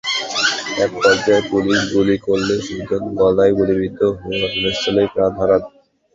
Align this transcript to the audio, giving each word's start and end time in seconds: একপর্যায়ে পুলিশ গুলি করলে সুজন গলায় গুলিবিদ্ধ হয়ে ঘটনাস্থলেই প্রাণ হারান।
একপর্যায়ে 0.77 1.43
পুলিশ 1.51 1.79
গুলি 1.93 2.15
করলে 2.27 2.55
সুজন 2.65 3.03
গলায় 3.19 3.53
গুলিবিদ্ধ 3.59 3.99
হয়ে 4.15 4.37
ঘটনাস্থলেই 4.43 5.07
প্রাণ 5.13 5.31
হারান। 5.39 5.61